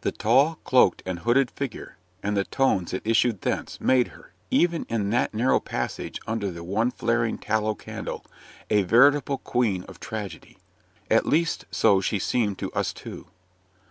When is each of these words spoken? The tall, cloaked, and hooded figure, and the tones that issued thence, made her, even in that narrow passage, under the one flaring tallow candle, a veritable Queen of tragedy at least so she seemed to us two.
The 0.00 0.12
tall, 0.12 0.54
cloaked, 0.64 1.02
and 1.04 1.18
hooded 1.18 1.50
figure, 1.50 1.98
and 2.22 2.34
the 2.34 2.44
tones 2.44 2.92
that 2.92 3.06
issued 3.06 3.42
thence, 3.42 3.78
made 3.82 4.08
her, 4.08 4.32
even 4.50 4.86
in 4.88 5.10
that 5.10 5.34
narrow 5.34 5.60
passage, 5.60 6.18
under 6.26 6.50
the 6.50 6.64
one 6.64 6.90
flaring 6.90 7.36
tallow 7.36 7.74
candle, 7.74 8.24
a 8.70 8.80
veritable 8.80 9.36
Queen 9.36 9.82
of 9.82 10.00
tragedy 10.00 10.56
at 11.10 11.26
least 11.26 11.66
so 11.70 12.00
she 12.00 12.18
seemed 12.18 12.58
to 12.60 12.72
us 12.72 12.94
two. 12.94 13.26